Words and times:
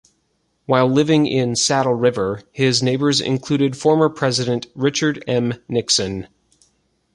While 0.65 0.87
living 0.89 1.27
in 1.27 1.55
Saddle 1.55 1.93
River, 1.93 2.41
his 2.51 2.81
neighbors 2.81 3.21
included 3.21 3.77
former 3.77 4.09
President 4.09 4.65
Richard 4.73 5.23
M. 5.27 5.53
Nixon. 5.69 6.27